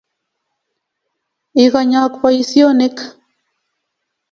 [1.63, 2.97] Ikonyok boisionik